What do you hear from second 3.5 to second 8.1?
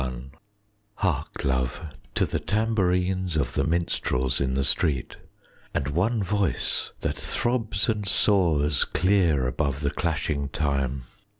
the minstrels in the street, And one voice that throbs and